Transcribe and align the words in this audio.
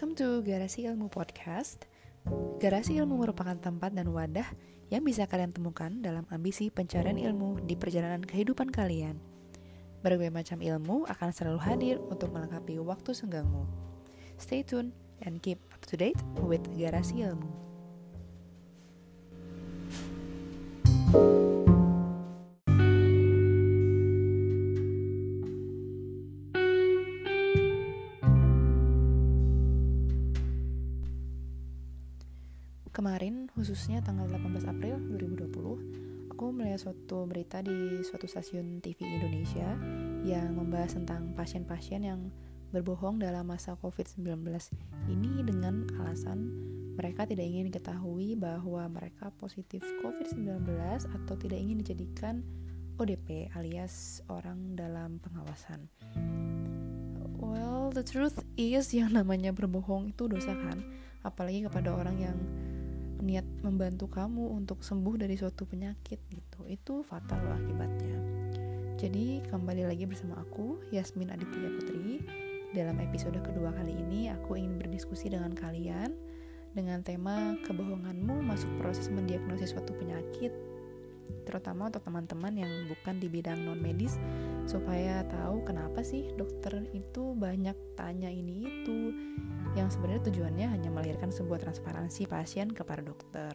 Welcome 0.00 0.16
to 0.16 0.40
Garasi 0.40 0.88
Ilmu 0.88 1.12
Podcast. 1.12 1.84
Garasi 2.56 2.96
Ilmu 2.96 3.20
merupakan 3.20 3.52
tempat 3.52 3.92
dan 3.92 4.08
wadah 4.08 4.48
yang 4.88 5.04
bisa 5.04 5.28
kalian 5.28 5.52
temukan 5.52 5.92
dalam 6.00 6.24
ambisi 6.32 6.72
pencarian 6.72 7.20
ilmu 7.20 7.60
di 7.68 7.76
perjalanan 7.76 8.24
kehidupan 8.24 8.72
kalian. 8.72 9.20
Berbagai 10.00 10.32
macam 10.32 10.64
ilmu 10.64 11.04
akan 11.04 11.28
selalu 11.36 11.60
hadir 11.60 11.96
untuk 12.08 12.32
melengkapi 12.32 12.80
waktu 12.80 13.12
senggangmu. 13.12 13.68
Stay 14.40 14.64
tune 14.64 14.96
and 15.20 15.44
keep 15.44 15.60
up 15.68 15.84
to 15.84 16.00
date 16.00 16.16
with 16.48 16.64
Garasi 16.80 17.20
Ilmu. 17.20 17.52
Kemarin, 21.12 21.49
tanggal 34.10 34.26
18 34.26 34.74
April 34.74 34.96
2020, 35.22 36.34
aku 36.34 36.50
melihat 36.50 36.82
suatu 36.82 37.30
berita 37.30 37.62
di 37.62 38.02
suatu 38.02 38.26
stasiun 38.26 38.82
TV 38.82 39.06
Indonesia 39.06 39.78
yang 40.26 40.58
membahas 40.58 40.98
tentang 40.98 41.30
pasien-pasien 41.38 42.02
yang 42.02 42.34
berbohong 42.74 43.22
dalam 43.22 43.46
masa 43.46 43.78
COVID-19 43.78 44.50
ini 45.06 45.46
dengan 45.46 45.86
alasan 46.02 46.50
mereka 46.98 47.22
tidak 47.22 47.46
ingin 47.46 47.70
diketahui 47.70 48.34
bahwa 48.34 48.82
mereka 48.90 49.30
positif 49.38 49.78
COVID-19 50.02 50.58
atau 51.06 51.34
tidak 51.38 51.58
ingin 51.62 51.78
dijadikan 51.78 52.42
ODP 52.98 53.54
alias 53.54 54.26
orang 54.26 54.74
dalam 54.74 55.22
pengawasan. 55.22 55.86
Well, 57.38 57.94
the 57.94 58.02
truth 58.02 58.42
is 58.58 58.90
yang 58.90 59.14
namanya 59.14 59.54
berbohong 59.54 60.18
itu 60.18 60.26
dosa 60.26 60.50
kan, 60.58 60.82
apalagi 61.22 61.64
kepada 61.70 61.94
orang 61.94 62.18
yang 62.18 62.38
niat 63.20 63.46
membantu 63.64 64.08
kamu 64.08 64.52
untuk 64.52 64.84
sembuh 64.84 65.20
dari 65.20 65.36
suatu 65.36 65.64
penyakit 65.64 66.20
gitu. 66.32 66.66
Itu 66.68 67.04
fatal 67.04 67.40
loh 67.40 67.56
akibatnya. 67.56 68.16
Jadi 69.00 69.40
kembali 69.48 69.88
lagi 69.88 70.04
bersama 70.04 70.36
aku 70.40 70.80
Yasmin 70.92 71.32
Aditya 71.32 71.72
Putri. 71.80 72.20
Dalam 72.70 73.00
episode 73.02 73.40
kedua 73.40 73.72
kali 73.72 73.96
ini 73.96 74.28
aku 74.28 74.54
ingin 74.60 74.76
berdiskusi 74.78 75.32
dengan 75.32 75.56
kalian 75.56 76.12
dengan 76.70 77.02
tema 77.02 77.58
kebohonganmu 77.66 78.46
masuk 78.46 78.70
proses 78.78 79.10
mendiagnosis 79.10 79.74
suatu 79.74 79.90
penyakit 79.98 80.54
terutama 81.46 81.88
untuk 81.88 82.02
teman-teman 82.04 82.52
yang 82.54 82.72
bukan 82.86 83.18
di 83.18 83.26
bidang 83.26 83.62
non 83.64 83.80
medis 83.80 84.18
supaya 84.68 85.24
tahu 85.26 85.64
kenapa 85.64 86.04
sih 86.04 86.30
dokter 86.36 86.86
itu 86.94 87.34
banyak 87.34 87.74
tanya 87.98 88.30
ini 88.30 88.66
itu 88.66 88.98
yang 89.78 89.90
sebenarnya 89.90 90.30
tujuannya 90.30 90.66
hanya 90.66 90.88
melahirkan 90.90 91.30
sebuah 91.30 91.62
transparansi 91.62 92.26
pasien 92.26 92.70
kepada 92.74 93.02
dokter. 93.02 93.54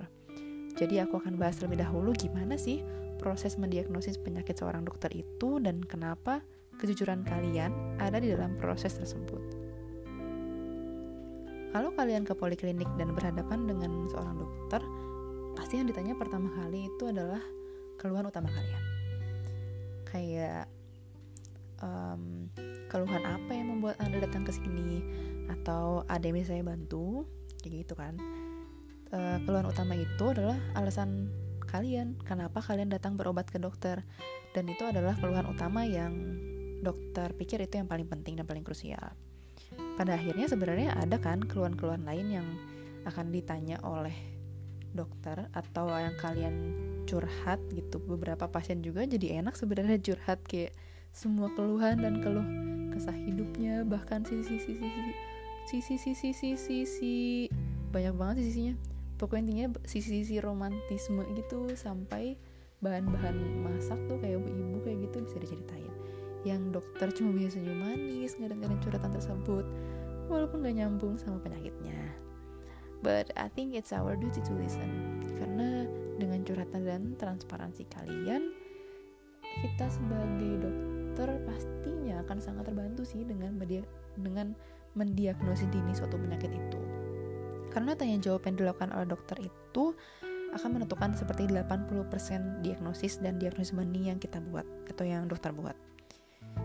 Jadi 0.75 0.99
aku 0.99 1.23
akan 1.23 1.39
bahas 1.39 1.55
terlebih 1.59 1.87
dahulu 1.87 2.11
gimana 2.11 2.59
sih 2.59 2.83
proses 3.15 3.55
mendiagnosis 3.55 4.19
penyakit 4.19 4.59
seorang 4.59 4.83
dokter 4.83 5.07
itu 5.15 5.59
dan 5.63 5.79
kenapa 5.83 6.43
kejujuran 6.75 7.23
kalian 7.23 7.71
ada 7.99 8.19
di 8.19 8.31
dalam 8.31 8.59
proses 8.59 8.99
tersebut. 8.99 9.65
Kalau 11.71 11.91
kalian 11.91 12.23
ke 12.23 12.31
poliklinik 12.31 12.87
dan 12.95 13.11
berhadapan 13.11 13.67
dengan 13.67 14.07
seorang 14.07 14.39
dokter, 14.39 14.79
pasti 15.59 15.79
yang 15.79 15.87
ditanya 15.91 16.15
pertama 16.15 16.47
kali 16.55 16.87
itu 16.87 17.11
adalah 17.11 17.43
keluhan 17.97 18.27
utama 18.27 18.51
kalian. 18.51 18.83
Kayak 20.07 20.65
um, 21.83 22.47
keluhan 22.87 23.23
apa 23.23 23.51
yang 23.51 23.73
membuat 23.75 23.99
anda 23.99 24.23
datang 24.23 24.47
ke 24.47 24.51
sini? 24.55 25.03
atau 25.49 26.05
ada 26.09 26.23
yang 26.25 26.37
bisa 26.37 26.53
saya 26.53 26.63
bantu 26.65 27.25
kayak 27.61 27.85
gitu 27.85 27.93
kan 27.97 28.17
e, 29.13 29.19
keluhan 29.45 29.67
utama 29.69 29.93
itu 29.93 30.25
adalah 30.29 30.57
alasan 30.77 31.29
kalian 31.65 32.17
kenapa 32.25 32.61
kalian 32.61 32.89
datang 32.93 33.17
berobat 33.17 33.49
ke 33.49 33.57
dokter 33.57 34.05
dan 34.53 34.65
itu 34.69 34.85
adalah 34.85 35.17
keluhan 35.17 35.45
utama 35.49 35.83
yang 35.85 36.13
dokter 36.81 37.33
pikir 37.33 37.61
itu 37.65 37.81
yang 37.81 37.89
paling 37.89 38.05
penting 38.05 38.37
dan 38.37 38.45
paling 38.45 38.61
krusial 38.61 39.13
pada 39.97 40.15
akhirnya 40.15 40.45
sebenarnya 40.45 40.93
ada 40.95 41.17
kan 41.17 41.41
keluhan-keluhan 41.41 42.05
lain 42.05 42.27
yang 42.41 42.47
akan 43.05 43.29
ditanya 43.29 43.81
oleh 43.85 44.15
dokter 44.95 45.49
atau 45.51 45.91
yang 45.91 46.15
kalian 46.17 46.55
curhat 47.05 47.61
gitu. 47.71 48.01
Beberapa 48.03 48.49
pasien 48.49 48.81
juga 48.81 49.05
jadi 49.05 49.41
enak 49.41 49.55
sebenarnya 49.55 50.01
curhat 50.01 50.41
kayak 50.45 50.75
semua 51.15 51.47
keluhan 51.55 52.03
dan 52.03 52.19
keluh 52.19 52.43
kesah 52.91 53.15
hidupnya 53.15 53.87
bahkan 53.87 54.23
sisi 54.27 54.59
sisi 54.59 54.83
sisi 54.83 55.13
sisi 55.65 55.95
sisi 55.95 56.29
sisi 56.33 56.49
sisi 56.57 57.15
banyak 57.95 58.13
banget 58.17 58.43
sisinya. 58.43 58.73
Pokoknya 59.15 59.41
intinya 59.47 59.67
sisi 59.87 60.21
sisi 60.21 60.43
romantisme 60.43 61.23
gitu 61.39 61.71
sampai 61.79 62.35
bahan-bahan 62.83 63.63
masak 63.63 63.97
tuh 64.11 64.19
kayak 64.19 64.43
ibu-ibu 64.43 64.83
kayak 64.83 65.07
gitu 65.07 65.17
bisa 65.23 65.37
diceritain. 65.39 65.93
Yang 66.43 66.61
dokter 66.81 67.07
cuma 67.15 67.31
bisa 67.33 67.55
senyum 67.55 67.79
manis 67.79 68.35
kadang-kadang 68.35 68.77
curhatan 68.83 69.11
tersebut 69.15 69.65
walaupun 70.27 70.61
gak 70.61 70.75
nyambung 70.75 71.15
sama 71.15 71.39
penyakitnya. 71.41 71.95
But 73.05 73.31
I 73.37 73.53
think 73.53 73.77
it's 73.77 73.93
our 73.93 74.17
duty 74.17 74.41
to 74.41 74.53
listen 74.57 75.21
karena 75.37 75.84
dengan 76.15 76.41
curhatan 76.43 76.81
dan 76.87 77.01
transparansi 77.19 77.83
kalian 77.91 78.51
kita 79.63 79.87
sebagai 79.87 80.67
dokter 80.67 81.29
pastinya 81.47 82.19
akan 82.27 82.37
sangat 82.43 82.67
terbantu 82.67 83.07
sih 83.07 83.23
dengan 83.23 83.55
media 83.55 83.83
dengan 84.19 84.51
mendiagnosis 84.95 85.67
dini 85.71 85.91
suatu 85.95 86.19
penyakit 86.19 86.51
itu. 86.51 86.79
Karena 87.71 87.91
tanya 87.95 88.19
jawab 88.23 88.47
yang 88.47 88.55
dilakukan 88.55 88.91
oleh 88.95 89.07
dokter 89.07 89.37
itu 89.43 89.95
akan 90.55 90.79
menentukan 90.79 91.11
seperti 91.11 91.51
80% 91.51 92.63
diagnosis 92.63 93.19
dan 93.19 93.35
diagnosis 93.35 93.75
benih 93.75 94.15
yang 94.15 94.19
kita 94.23 94.39
buat 94.39 94.63
atau 94.87 95.03
yang 95.03 95.27
dokter 95.27 95.51
buat. 95.51 95.75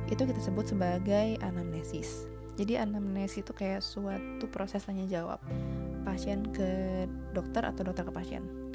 Itu 0.06 0.22
kita 0.22 0.38
sebut 0.38 0.70
sebagai 0.70 1.34
anamnesis. 1.42 2.30
Jadi 2.54 2.78
anamnesis 2.78 3.42
itu 3.42 3.50
kayak 3.50 3.82
suatu 3.82 4.46
proses 4.46 4.86
tanya 4.86 5.10
jawab 5.10 5.42
pasien 6.06 6.46
ke 6.54 7.02
dokter 7.34 7.66
atau 7.66 7.82
dokter 7.82 8.06
ke 8.06 8.14
pasien. 8.14 8.69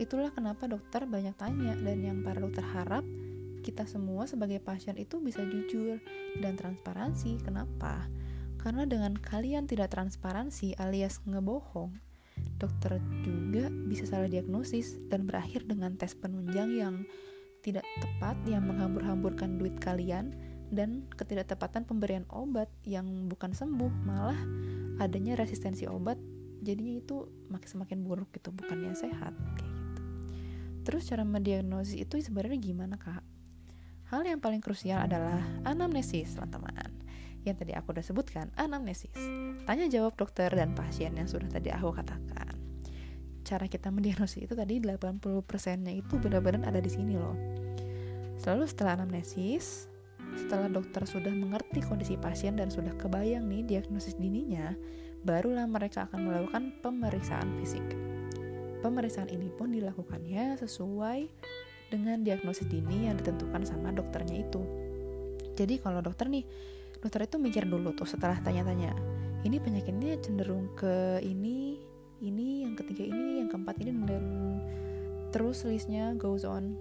Itulah 0.00 0.32
kenapa 0.32 0.64
dokter 0.64 1.04
banyak 1.04 1.36
tanya 1.36 1.76
dan 1.76 2.00
yang 2.00 2.24
para 2.24 2.40
dokter 2.40 2.64
harap 2.64 3.04
kita 3.60 3.84
semua 3.84 4.24
sebagai 4.24 4.56
pasien 4.56 4.96
itu 4.96 5.20
bisa 5.20 5.44
jujur 5.44 6.00
dan 6.40 6.56
transparansi. 6.56 7.36
Kenapa? 7.44 8.08
Karena 8.56 8.88
dengan 8.88 9.12
kalian 9.20 9.68
tidak 9.68 9.92
transparansi 9.92 10.80
alias 10.80 11.20
ngebohong, 11.28 11.92
dokter 12.56 12.96
juga 13.20 13.68
bisa 13.68 14.08
salah 14.08 14.28
diagnosis 14.28 14.96
dan 15.12 15.28
berakhir 15.28 15.68
dengan 15.68 15.96
tes 16.00 16.16
penunjang 16.16 16.80
yang 16.80 16.94
tidak 17.60 17.84
tepat 18.00 18.40
yang 18.48 18.64
menghambur-hamburkan 18.64 19.60
duit 19.60 19.76
kalian 19.84 20.32
dan 20.72 21.04
ketidaktepatan 21.12 21.84
pemberian 21.84 22.24
obat 22.32 22.72
yang 22.88 23.28
bukan 23.28 23.52
sembuh 23.52 23.92
malah 24.08 24.38
adanya 24.96 25.36
resistensi 25.36 25.84
obat 25.84 26.16
jadinya 26.64 27.00
itu 27.00 27.28
makin 27.52 27.68
semakin 27.68 28.00
buruk 28.00 28.32
gitu 28.32 28.52
bukannya 28.52 28.96
sehat 28.96 29.36
gitu 29.60 29.69
terus 30.90 31.06
cara 31.06 31.22
mendiagnosis 31.22 31.94
itu 31.94 32.18
sebenarnya 32.18 32.58
gimana 32.58 32.98
kak 32.98 33.22
hal 34.10 34.26
yang 34.26 34.42
paling 34.42 34.58
krusial 34.58 35.06
adalah 35.06 35.38
anamnesis 35.62 36.34
teman-teman 36.34 37.00
yang 37.44 37.56
tadi 37.56 37.72
aku 37.72 37.96
udah 37.96 38.04
sebutkan, 38.04 38.52
anamnesis. 38.60 39.16
Tanya 39.64 39.88
jawab 39.88 40.16
dokter 40.20 40.52
dan 40.52 40.76
pasien 40.76 41.16
yang 41.16 41.24
sudah 41.24 41.48
tadi 41.48 41.72
aku 41.72 41.88
katakan. 41.96 42.52
Cara 43.40 43.64
kita 43.64 43.88
mendiagnosis 43.88 44.44
itu 44.44 44.52
tadi 44.52 44.76
80%-nya 44.76 45.92
itu 45.96 46.20
benar-benar 46.20 46.68
ada 46.68 46.80
di 46.84 46.90
sini 46.92 47.16
loh. 47.16 47.36
Selalu 48.36 48.64
setelah 48.68 49.00
anamnesis, 49.00 49.88
setelah 50.36 50.68
dokter 50.68 51.04
sudah 51.08 51.32
mengerti 51.32 51.80
kondisi 51.80 52.20
pasien 52.20 52.60
dan 52.60 52.68
sudah 52.68 52.92
kebayang 53.00 53.48
nih 53.48 53.64
diagnosis 53.64 54.20
dininya, 54.20 54.76
barulah 55.24 55.64
mereka 55.64 56.08
akan 56.08 56.28
melakukan 56.28 56.76
pemeriksaan 56.84 57.56
fisik. 57.56 58.09
Pemeriksaan 58.80 59.28
ini 59.28 59.52
pun 59.52 59.72
dilakukannya 59.72 60.56
sesuai 60.56 61.20
dengan 61.92 62.24
diagnosis 62.24 62.64
dini 62.70 63.06
yang 63.10 63.20
ditentukan 63.20 63.68
sama 63.68 63.92
dokternya 63.92 64.40
itu. 64.40 64.62
Jadi 65.54 65.76
kalau 65.82 66.00
dokter 66.00 66.32
nih 66.32 66.44
dokter 67.00 67.24
itu 67.24 67.36
mikir 67.40 67.64
dulu 67.64 67.96
tuh 67.96 68.08
setelah 68.08 68.36
tanya-tanya 68.40 68.92
ini 69.44 69.56
penyakitnya 69.56 70.20
cenderung 70.20 70.68
ke 70.76 71.20
ini 71.24 71.80
ini 72.20 72.68
yang 72.68 72.76
ketiga 72.76 73.08
ini 73.08 73.40
yang 73.40 73.48
keempat 73.48 73.80
ini 73.80 73.92
dan 74.04 74.24
terus 75.32 75.64
listnya 75.64 76.12
goes 76.20 76.44
on 76.44 76.76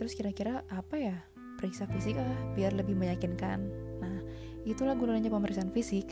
terus 0.00 0.16
kira-kira 0.16 0.64
apa 0.72 0.96
ya 0.96 1.16
periksa 1.60 1.84
fisik 1.90 2.16
ah 2.16 2.38
biar 2.56 2.72
lebih 2.72 2.96
meyakinkan 2.96 3.68
itulah 4.66 4.94
gunanya 4.98 5.30
pemeriksaan 5.30 5.70
fisik 5.70 6.08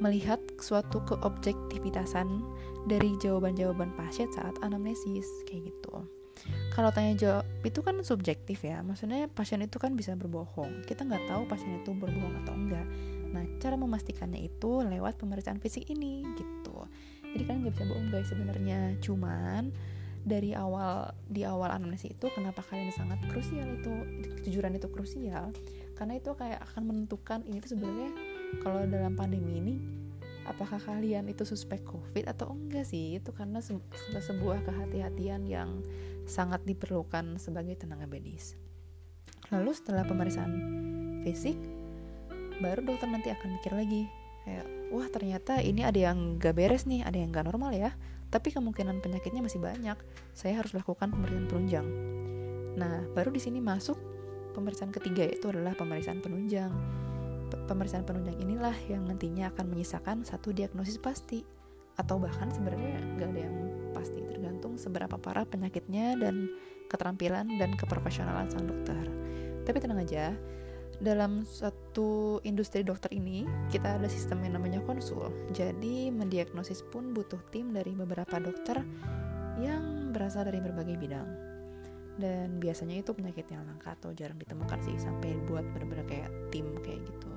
melihat 0.00 0.40
suatu 0.56 1.04
keobjektivitasan 1.04 2.40
dari 2.88 3.12
jawaban-jawaban 3.20 3.92
pasien 3.96 4.32
saat 4.32 4.56
anamnesis 4.64 5.28
kayak 5.44 5.68
gitu 5.68 6.04
kalau 6.72 6.88
tanya 6.88 7.12
jawab 7.18 7.44
itu 7.66 7.80
kan 7.84 8.00
subjektif 8.00 8.64
ya 8.64 8.80
maksudnya 8.80 9.28
pasien 9.28 9.60
itu 9.60 9.76
kan 9.76 9.92
bisa 9.92 10.16
berbohong 10.16 10.88
kita 10.88 11.04
nggak 11.04 11.28
tahu 11.28 11.44
pasien 11.44 11.84
itu 11.84 11.92
berbohong 11.92 12.40
atau 12.44 12.54
enggak 12.56 12.86
Nah, 13.30 13.46
cara 13.62 13.78
memastikannya 13.78 14.42
itu 14.42 14.82
lewat 14.82 15.18
pemeriksaan 15.18 15.62
fisik 15.62 15.86
ini 15.90 16.26
gitu. 16.34 16.86
Jadi 17.30 17.42
kalian 17.46 17.60
nggak 17.66 17.74
bisa 17.78 17.86
bohong 17.86 18.08
guys 18.10 18.28
sebenarnya. 18.28 18.98
Cuman 18.98 19.70
dari 20.20 20.52
awal 20.52 21.16
di 21.26 21.48
awal 21.48 21.72
anamnesis 21.72 22.12
itu 22.12 22.28
kenapa 22.36 22.60
kalian 22.68 22.92
sangat 22.92 23.20
krusial 23.32 23.66
itu 23.80 23.92
kejujuran 24.40 24.76
itu 24.76 24.88
krusial? 24.92 25.48
Karena 25.96 26.16
itu 26.16 26.32
kayak 26.36 26.60
akan 26.72 26.82
menentukan 26.92 27.40
ini 27.48 27.60
tuh 27.60 27.76
sebenarnya 27.76 28.10
kalau 28.60 28.84
dalam 28.84 29.16
pandemi 29.16 29.60
ini 29.60 29.74
apakah 30.44 30.80
kalian 30.82 31.28
itu 31.30 31.46
suspek 31.48 31.80
covid 31.84 32.28
atau 32.28 32.52
enggak 32.52 32.84
sih? 32.84 33.16
Itu 33.16 33.32
karena 33.32 33.64
se 33.64 33.76
sebuah 34.12 34.64
kehati-hatian 34.68 35.48
yang 35.48 35.80
sangat 36.28 36.64
diperlukan 36.68 37.40
sebagai 37.40 37.80
tenaga 37.80 38.04
medis. 38.04 38.56
Lalu 39.50 39.72
setelah 39.72 40.04
pemeriksaan 40.04 40.52
fisik 41.24 41.56
baru 42.60 42.84
dokter 42.84 43.08
nanti 43.08 43.32
akan 43.32 43.56
mikir 43.56 43.72
lagi 43.72 44.04
kayak 44.44 44.66
wah 44.90 45.06
ternyata 45.12 45.60
ini 45.60 45.84
ada 45.84 46.10
yang 46.10 46.40
gak 46.40 46.56
beres 46.56 46.88
nih 46.88 47.04
ada 47.04 47.16
yang 47.20 47.30
gak 47.30 47.46
normal 47.46 47.70
ya 47.76 47.92
tapi 48.30 48.54
kemungkinan 48.54 49.02
penyakitnya 49.02 49.42
masih 49.42 49.58
banyak. 49.58 49.98
Saya 50.32 50.62
harus 50.62 50.70
lakukan 50.70 51.10
pemeriksaan 51.10 51.50
penunjang. 51.50 51.86
Nah 52.78 53.02
baru 53.12 53.34
di 53.34 53.42
sini 53.42 53.58
masuk 53.58 53.98
pemeriksaan 54.54 54.94
ketiga 54.94 55.26
itu 55.26 55.50
adalah 55.50 55.74
pemeriksaan 55.74 56.22
penunjang. 56.22 56.70
Pemeriksaan 57.50 58.06
penunjang 58.06 58.38
inilah 58.38 58.74
yang 58.86 59.02
nantinya 59.02 59.50
akan 59.50 59.74
menyisakan 59.74 60.22
satu 60.22 60.54
diagnosis 60.54 61.02
pasti 61.02 61.42
atau 61.98 62.22
bahkan 62.22 62.48
sebenarnya 62.54 63.02
gak 63.18 63.28
ada 63.34 63.40
yang 63.50 63.56
pasti 63.90 64.22
tergantung 64.22 64.78
seberapa 64.78 65.18
parah 65.18 65.44
penyakitnya 65.44 66.14
dan 66.16 66.46
keterampilan 66.86 67.50
dan 67.58 67.74
keprofesionalan 67.74 68.46
sang 68.46 68.70
dokter. 68.70 69.04
Tapi 69.66 69.76
tenang 69.82 70.06
aja 70.06 70.38
dalam 71.00 71.48
satu 71.48 72.38
industri 72.44 72.84
dokter 72.84 73.08
ini 73.16 73.48
kita 73.72 73.96
ada 73.96 74.06
sistem 74.06 74.44
yang 74.44 74.60
namanya 74.60 74.84
konsul. 74.84 75.32
Jadi 75.56 76.12
mendiagnosis 76.12 76.84
pun 76.92 77.16
butuh 77.16 77.40
tim 77.48 77.72
dari 77.72 77.96
beberapa 77.96 78.36
dokter 78.36 78.84
yang 79.56 80.12
berasal 80.12 80.44
dari 80.44 80.60
berbagai 80.60 81.00
bidang. 81.00 81.28
Dan 82.20 82.60
biasanya 82.60 83.00
itu 83.00 83.16
penyakit 83.16 83.48
yang 83.48 83.64
langka 83.64 83.96
atau 83.96 84.12
jarang 84.12 84.36
ditemukan 84.36 84.76
sih 84.84 84.92
sampai 85.00 85.40
buat 85.48 85.64
bener-bener 85.72 86.04
kayak 86.04 86.30
tim 86.52 86.68
kayak 86.84 87.00
gitu. 87.08 87.32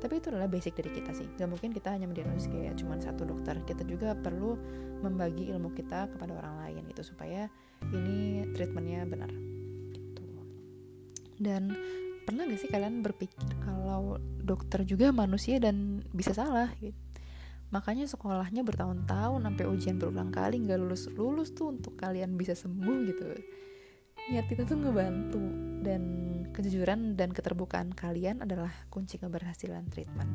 Tapi 0.00 0.20
itu 0.20 0.32
adalah 0.32 0.48
basic 0.48 0.72
dari 0.72 0.88
kita 0.96 1.12
sih. 1.12 1.28
Gak 1.36 1.48
mungkin 1.48 1.76
kita 1.76 1.92
hanya 1.92 2.08
mendiagnosis 2.08 2.48
kayak 2.48 2.80
cuma 2.80 2.96
satu 2.96 3.28
dokter. 3.28 3.60
Kita 3.68 3.84
juga 3.84 4.16
perlu 4.16 4.56
membagi 5.04 5.52
ilmu 5.52 5.76
kita 5.76 6.08
kepada 6.08 6.32
orang 6.40 6.56
lain 6.64 6.84
itu 6.88 7.04
supaya 7.04 7.52
ini 7.92 8.48
treatmentnya 8.56 9.04
benar 9.04 9.28
gitu. 9.92 10.24
Dan 11.36 11.72
pernah 12.24 12.48
gak 12.48 12.60
sih 12.60 12.70
kalian 12.72 13.04
berpikir 13.04 13.52
kalau 13.60 14.18
dokter 14.40 14.82
juga 14.88 15.12
manusia 15.12 15.60
dan 15.60 16.02
bisa 16.10 16.32
salah 16.32 16.72
gitu? 16.80 16.96
Makanya 17.74 18.06
sekolahnya 18.06 18.62
bertahun-tahun 18.62 19.40
sampai 19.42 19.64
ujian 19.66 19.98
berulang 19.98 20.30
kali 20.30 20.62
nggak 20.62 20.78
lulus 20.78 21.10
lulus 21.10 21.50
tuh 21.50 21.74
untuk 21.74 21.98
kalian 21.98 22.38
bisa 22.38 22.54
sembuh 22.54 22.96
gitu. 23.10 23.24
Niat 24.30 24.46
kita 24.46 24.62
tuh 24.62 24.78
ngebantu 24.78 25.42
dan 25.82 26.02
kejujuran 26.54 27.18
dan 27.18 27.34
keterbukaan 27.34 27.90
kalian 27.90 28.46
adalah 28.46 28.70
kunci 28.88 29.18
keberhasilan 29.18 29.90
treatment. 29.90 30.30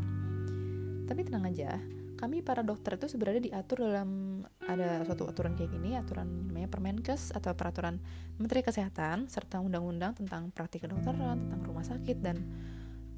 Tapi 1.07 1.19
tenang 1.25 1.47
aja 1.47 1.79
kami 2.19 2.43
para 2.43 2.59
dokter 2.67 2.99
itu 2.99 3.07
sebenarnya 3.07 3.39
diatur 3.39 3.87
dalam 3.87 4.43
ada 4.67 5.07
suatu 5.07 5.31
aturan 5.31 5.55
kayak 5.55 5.71
gini 5.71 5.95
aturan 5.95 6.51
namanya 6.51 6.67
Permenkes 6.67 7.31
atau 7.31 7.55
peraturan 7.55 8.03
Menteri 8.35 8.59
Kesehatan 8.59 9.31
serta 9.31 9.63
undang-undang 9.63 10.19
tentang 10.19 10.51
praktik 10.51 10.83
kedokteran 10.83 11.47
tentang 11.47 11.61
rumah 11.63 11.87
sakit 11.87 12.17
dan 12.19 12.43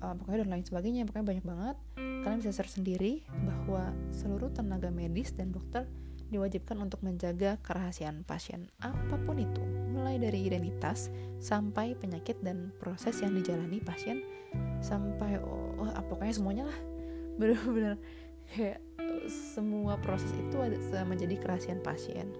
uh, 0.05 0.13
pokoknya 0.17 0.45
dan 0.45 0.49
lain 0.53 0.65
sebagainya. 0.65 1.01
Pokoknya 1.09 1.27
banyak 1.33 1.45
banget. 1.45 1.75
Kalian 1.97 2.37
bisa 2.45 2.53
search 2.53 2.77
sendiri 2.77 3.25
bahwa 3.41 3.89
seluruh 4.13 4.53
tenaga 4.53 4.93
medis 4.93 5.33
dan 5.33 5.49
dokter 5.49 5.89
diwajibkan 6.29 6.77
untuk 6.79 7.03
menjaga 7.03 7.59
kerahasiaan 7.59 8.23
pasien 8.23 8.71
apa 8.79 9.19
pun 9.27 9.35
itu 9.35 9.59
mulai 9.91 10.15
dari 10.15 10.47
identitas 10.47 11.11
sampai 11.43 11.91
penyakit 11.99 12.39
dan 12.39 12.71
proses 12.79 13.19
yang 13.19 13.35
dijalani 13.35 13.83
pasien 13.83 14.23
sampai 14.79 15.43
oh, 15.43 15.75
oh 15.81 15.89
pokoknya 16.07 16.33
semuanya 16.37 16.63
lah. 16.69 16.79
Bener-bener 17.41 17.97
kayak 18.51 18.79
semua 19.27 19.99
proses 19.99 20.31
itu 20.35 20.55
menjadi 21.07 21.35
kerahasiaan 21.39 21.79
pasien. 21.83 22.31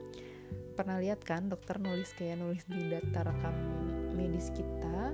Pernah 0.75 0.99
lihat 0.99 1.23
kan 1.23 1.51
dokter 1.51 1.77
nulis 1.77 2.11
kayak 2.15 2.39
nulis 2.39 2.63
di 2.67 2.91
data 2.91 3.27
rekam 3.27 3.55
medis 4.15 4.49
kita? 4.55 5.13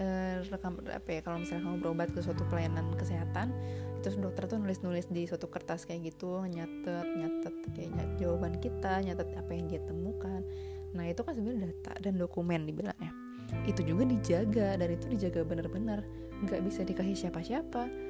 Eh, 0.00 0.40
rekam 0.48 0.80
apa 0.88 1.08
ya 1.12 1.20
kalau 1.20 1.44
misalnya 1.44 1.68
kamu 1.68 1.76
berobat 1.84 2.08
ke 2.08 2.24
suatu 2.24 2.48
pelayanan 2.48 2.88
kesehatan 2.96 3.52
terus 4.00 4.16
dokter 4.16 4.48
tuh 4.48 4.56
nulis-nulis 4.56 5.12
di 5.12 5.28
suatu 5.28 5.52
kertas 5.52 5.84
kayak 5.84 6.16
gitu 6.16 6.40
nyatet 6.48 7.04
nyatet 7.04 7.52
kayak 7.76 7.92
nyat, 7.92 8.10
jawaban 8.16 8.56
kita 8.64 9.04
nyatet 9.04 9.28
apa 9.36 9.50
yang 9.52 9.68
dia 9.68 9.80
temukan. 9.84 10.40
Nah 10.96 11.04
itu 11.04 11.20
kan 11.20 11.36
sebenarnya 11.36 11.68
data 11.68 11.92
dan 12.00 12.16
dokumen 12.16 12.64
dibilangnya. 12.64 13.12
Itu 13.68 13.84
juga 13.84 14.08
dijaga 14.08 14.80
dan 14.80 14.88
itu 14.88 15.04
dijaga 15.04 15.44
benar-benar. 15.44 16.00
Nggak 16.48 16.60
bisa 16.64 16.80
dikasih 16.80 17.28
siapa-siapa 17.28 18.09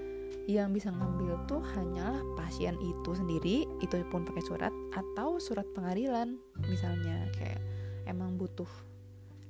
yang 0.50 0.74
bisa 0.74 0.90
ngambil 0.90 1.46
tuh 1.46 1.62
hanyalah 1.74 2.22
pasien 2.34 2.74
itu 2.82 3.10
sendiri 3.14 3.68
itu 3.82 3.96
pun 4.10 4.26
pakai 4.26 4.42
surat 4.42 4.74
atau 4.94 5.38
surat 5.38 5.66
pengadilan 5.76 6.38
misalnya. 6.66 7.28
Kayak 7.38 7.60
emang 8.10 8.34
butuh 8.34 8.68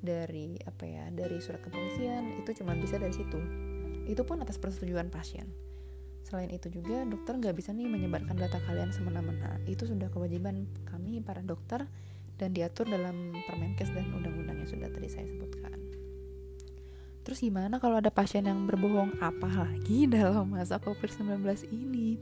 dari 0.00 0.56
apa 0.65 0.85
ya 0.88 1.12
dari 1.12 1.41
surat 1.41 1.61
kepolisian 1.61 2.41
itu 2.41 2.50
cuma 2.61 2.77
bisa 2.77 2.97
dari 3.00 3.12
situ. 3.12 3.41
Itu 4.09 4.25
pun 4.27 4.41
atas 4.43 4.61
persetujuan 4.61 5.09
pasien. 5.09 5.49
Selain 6.21 6.53
itu 6.53 6.69
juga 6.69 7.03
dokter 7.09 7.37
nggak 7.41 7.56
bisa 7.56 7.73
nih 7.73 7.88
menyebarkan 7.88 8.37
data 8.37 8.61
kalian 8.69 8.93
semena-mena. 8.93 9.56
Itu 9.65 9.88
sudah 9.88 10.12
kewajiban 10.12 10.69
kami 10.85 11.25
para 11.25 11.41
dokter 11.41 11.88
dan 12.37 12.56
diatur 12.56 12.88
dalam 12.88 13.37
Permenkes 13.44 13.93
dan 13.93 14.09
undang-undang 14.17 14.65
yang 14.65 14.69
sudah 14.69 14.88
tadi 14.88 15.09
saya 15.12 15.29
sebutkan 15.29 15.69
Terus 17.31 17.47
gimana 17.47 17.79
kalau 17.79 18.03
ada 18.03 18.11
pasien 18.11 18.43
yang 18.43 18.67
berbohong 18.67 19.23
apa 19.23 19.47
lagi 19.47 20.03
dalam 20.11 20.50
masa 20.50 20.82
COVID-19 20.82 21.38
ini? 21.71 22.19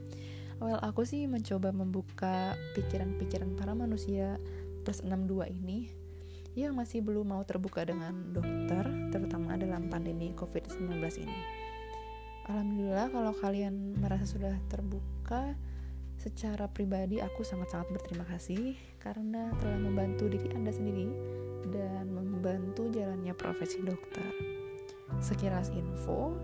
Well, 0.61 0.77
aku 0.85 1.01
sih 1.01 1.25
mencoba 1.25 1.73
membuka 1.73 2.53
pikiran-pikiran 2.77 3.57
para 3.57 3.73
manusia 3.73 4.37
plus 4.85 5.01
62 5.01 5.49
ini 5.49 5.89
yang 6.53 6.77
masih 6.77 7.01
belum 7.01 7.25
mau 7.25 7.41
terbuka 7.41 7.89
dengan 7.89 8.37
dokter, 8.37 8.85
terutama 9.09 9.57
dalam 9.57 9.89
pandemi 9.89 10.29
COVID-19 10.37 11.01
ini. 11.25 11.41
Alhamdulillah 12.45 13.09
kalau 13.09 13.33
kalian 13.33 13.97
merasa 13.97 14.29
sudah 14.29 14.61
terbuka, 14.69 15.57
secara 16.21 16.69
pribadi 16.69 17.17
aku 17.17 17.41
sangat-sangat 17.41 17.89
berterima 17.97 18.29
kasih 18.29 18.77
karena 19.01 19.57
telah 19.57 19.81
membantu 19.81 20.29
diri 20.29 20.53
Anda 20.53 20.69
sendiri 20.69 21.09
dan 21.73 22.13
membantu 22.13 22.93
jalannya 22.93 23.33
profesi 23.33 23.81
dokter. 23.81 24.58
Sekilas 25.17 25.73
info, 25.73 26.37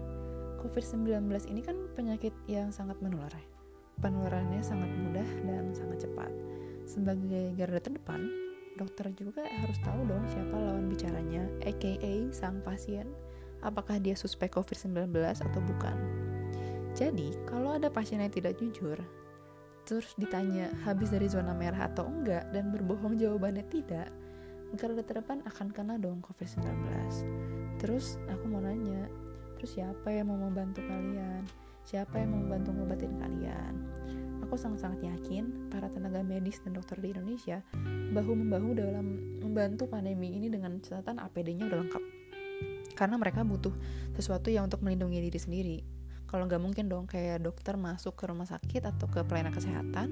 COVID-19 0.66 1.30
ini 1.54 1.62
kan 1.62 1.78
penyakit 1.94 2.34
yang 2.50 2.74
sangat 2.74 2.98
menular 3.06 3.30
ya. 3.30 3.46
Penularannya 4.02 4.66
sangat 4.66 4.90
mudah 4.90 5.30
dan 5.46 5.72
sangat 5.72 6.10
cepat. 6.10 6.32
Sebagai 6.90 7.54
garda 7.54 7.80
terdepan, 7.80 8.26
dokter 8.76 9.14
juga 9.16 9.46
harus 9.46 9.78
tahu 9.86 10.04
dong 10.10 10.26
siapa 10.28 10.58
lawan 10.58 10.90
bicaranya, 10.90 11.46
aka 11.64 12.28
sang 12.36 12.60
pasien, 12.66 13.08
apakah 13.64 14.02
dia 14.02 14.18
suspek 14.18 14.52
COVID-19 14.52 15.16
atau 15.16 15.62
bukan. 15.64 15.98
Jadi, 16.96 17.36
kalau 17.48 17.76
ada 17.76 17.88
pasien 17.92 18.24
yang 18.24 18.32
tidak 18.32 18.56
jujur, 18.60 19.00
terus 19.86 20.16
ditanya 20.18 20.72
habis 20.84 21.12
dari 21.12 21.28
zona 21.30 21.54
merah 21.54 21.88
atau 21.88 22.08
enggak 22.08 22.50
dan 22.52 22.72
berbohong 22.72 23.16
jawabannya 23.20 23.64
tidak, 23.70 24.12
garda 24.74 25.06
terdepan 25.06 25.46
akan 25.46 25.70
kena 25.70 26.02
dong 26.02 26.26
COVID-19 26.26 26.66
terus 27.78 28.18
aku 28.26 28.50
mau 28.50 28.66
nanya 28.66 29.06
terus 29.56 29.82
siapa 29.82 30.12
yang 30.12 30.30
mau 30.30 30.38
membantu 30.38 30.84
kalian? 30.86 31.42
Siapa 31.86 32.18
yang 32.18 32.34
mau 32.34 32.42
membantu 32.42 32.70
ngobatin 32.74 33.14
kalian? 33.18 33.74
Aku 34.46 34.58
sangat-sangat 34.58 35.06
yakin 35.06 35.70
para 35.70 35.90
tenaga 35.90 36.22
medis 36.22 36.62
dan 36.62 36.78
dokter 36.78 36.98
di 37.02 37.14
Indonesia 37.14 37.62
bahu-membahu 38.14 38.78
dalam 38.78 39.06
membantu 39.42 39.90
pandemi 39.90 40.38
ini 40.38 40.50
dengan 40.50 40.82
catatan 40.82 41.18
APD-nya 41.22 41.66
udah 41.66 41.80
lengkap. 41.82 42.04
Karena 42.94 43.16
mereka 43.18 43.42
butuh 43.42 43.74
sesuatu 44.14 44.54
yang 44.54 44.70
untuk 44.70 44.86
melindungi 44.86 45.30
diri 45.30 45.40
sendiri. 45.42 45.78
Kalau 46.26 46.50
nggak 46.50 46.62
mungkin 46.62 46.90
dong 46.90 47.06
kayak 47.06 47.46
dokter 47.46 47.78
masuk 47.78 48.18
ke 48.18 48.26
rumah 48.30 48.50
sakit 48.50 48.82
atau 48.86 49.06
ke 49.06 49.22
pelayanan 49.26 49.54
kesehatan 49.54 50.08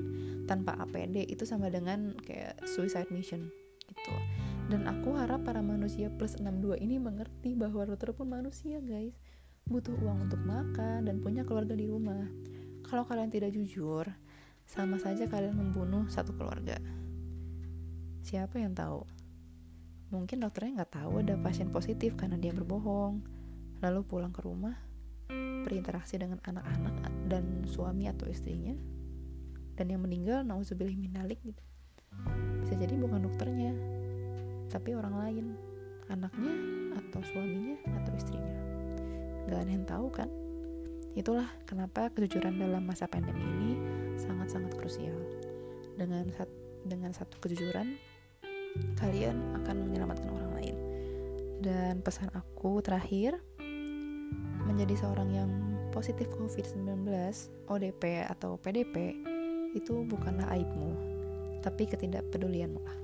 tanpa 0.45 0.77
APD 0.77 1.25
itu 1.25 1.45
sama 1.45 1.73
dengan 1.73 2.13
kayak 2.21 2.61
suicide 2.69 3.09
mission 3.09 3.49
gitu 3.89 4.42
dan 4.73 4.89
aku 4.89 5.13
harap 5.13 5.45
para 5.45 5.61
manusia 5.61 6.09
plus 6.09 6.41
62 6.41 6.81
ini 6.81 6.97
mengerti 6.97 7.53
bahwa 7.53 7.85
dokter 7.85 8.09
pun 8.09 8.25
manusia 8.25 8.81
guys. 8.81 9.13
Butuh 9.69 9.93
uang 10.01 10.25
untuk 10.25 10.41
makan 10.41 11.05
dan 11.05 11.21
punya 11.21 11.45
keluarga 11.45 11.77
di 11.77 11.85
rumah. 11.85 12.25
Kalau 12.81 13.05
kalian 13.05 13.29
tidak 13.29 13.53
jujur 13.53 14.09
sama 14.65 14.97
saja 14.97 15.29
kalian 15.29 15.53
membunuh 15.53 16.09
satu 16.09 16.33
keluarga. 16.33 16.81
Siapa 18.25 18.57
yang 18.57 18.73
tahu? 18.73 19.05
Mungkin 20.09 20.41
dokternya 20.41 20.81
nggak 20.81 21.05
tahu 21.05 21.21
ada 21.21 21.37
pasien 21.37 21.69
positif 21.69 22.17
karena 22.17 22.41
dia 22.41 22.49
berbohong. 22.49 23.21
Lalu 23.77 24.01
pulang 24.09 24.33
ke 24.33 24.41
rumah 24.41 24.73
berinteraksi 25.69 26.17
dengan 26.17 26.41
anak-anak 26.49 27.13
dan 27.29 27.61
suami 27.69 28.09
atau 28.09 28.25
istrinya 28.25 28.73
dan 29.77 29.93
yang 29.93 30.01
meninggal 30.01 30.41
nauzubillah 30.41 30.97
minalik 30.97 31.37
gitu. 31.45 31.61
Bisa 32.65 32.73
jadi 32.73 32.97
bukan 32.97 33.29
dokternya 33.29 33.92
tapi 34.73 34.97
orang 34.97 35.13
lain 35.21 35.45
anaknya 36.09 36.53
atau 36.97 37.21
suaminya 37.21 37.77
atau 38.01 38.11
istrinya. 38.17 38.55
Gak 39.45 39.59
ada 39.61 39.71
yang 39.71 39.85
tahu 39.85 40.07
kan? 40.09 40.29
Itulah 41.13 41.45
kenapa 41.69 42.09
kejujuran 42.09 42.57
dalam 42.57 42.81
masa 42.89 43.05
pandemi 43.05 43.45
ini 43.45 43.71
sangat-sangat 44.17 44.73
krusial. 44.73 45.13
Dengan 45.93 46.25
sat 46.33 46.49
dengan 46.89 47.13
satu 47.13 47.37
kejujuran 47.37 47.93
kalian 48.97 49.61
akan 49.61 49.75
menyelamatkan 49.85 50.33
orang 50.33 50.51
lain. 50.57 50.75
Dan 51.61 52.01
pesan 52.01 52.33
aku 52.33 52.81
terakhir 52.81 53.37
menjadi 54.65 55.05
seorang 55.05 55.29
yang 55.31 55.51
positif 55.93 56.25
COVID-19, 56.33 57.05
ODP 57.69 58.25
atau 58.25 58.57
PDP 58.57 59.21
itu 59.77 60.01
bukanlah 60.09 60.49
aibmu, 60.49 60.97
tapi 61.61 61.85
ketidakpedulianmu 61.85 62.81
lah. 62.81 62.97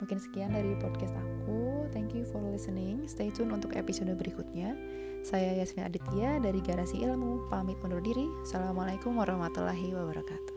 Mungkin 0.00 0.18
sekian 0.20 0.52
dari 0.52 0.76
podcast 0.80 1.16
aku. 1.16 1.88
Thank 1.92 2.12
you 2.12 2.28
for 2.28 2.40
listening. 2.40 3.08
Stay 3.08 3.32
tune 3.32 3.52
untuk 3.52 3.72
episode 3.76 4.12
berikutnya. 4.16 4.76
Saya 5.26 5.58
Yasmin 5.58 5.88
Aditya 5.90 6.38
dari 6.38 6.62
Garasi 6.62 7.02
Ilmu. 7.02 7.50
Pamit 7.50 7.80
undur 7.82 8.00
diri. 8.04 8.28
Assalamualaikum 8.46 9.16
warahmatullahi 9.16 9.90
wabarakatuh. 9.96 10.55